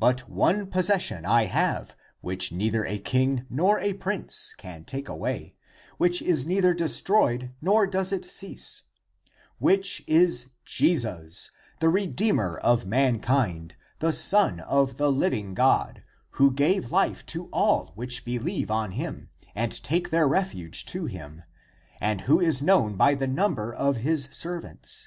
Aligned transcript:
But 0.00 0.28
one 0.28 0.66
possession 0.68 1.24
I 1.24 1.44
have 1.44 1.94
which 2.20 2.50
neither 2.50 2.84
a 2.84 2.98
king 2.98 3.46
nor 3.48 3.78
a 3.78 3.92
prince 3.92 4.56
can 4.58 4.82
take 4.84 5.08
away, 5.08 5.54
which 5.98 6.20
is 6.20 6.44
neither 6.44 6.74
destroyed 6.74 7.52
nor 7.62 7.86
does 7.86 8.10
it 8.10 8.24
cease, 8.24 8.82
which 9.60 10.02
is 10.08 10.48
Jesus, 10.64 11.52
the 11.78 11.88
redeemer 11.88 12.56
of 12.58 12.86
mankind, 12.86 13.76
the 14.00 14.10
Son 14.12 14.58
of 14.58 14.96
the 14.96 15.12
living 15.12 15.54
God, 15.54 16.02
who 16.30 16.50
gave 16.50 16.90
life 16.90 17.24
to 17.26 17.46
all 17.52 17.92
which 17.94 18.24
believe 18.24 18.68
on 18.68 18.90
him 18.90 19.30
and 19.54 19.80
take 19.84 20.10
their 20.10 20.26
refuge 20.26 20.84
to 20.86 21.04
him, 21.06 21.44
and 22.00 22.22
who 22.22 22.40
is 22.40 22.62
known 22.62 22.96
by 22.96 23.14
the 23.14 23.28
number 23.28 23.72
of 23.72 23.98
his 23.98 24.26
ser 24.32 24.58
vants." 24.60 25.06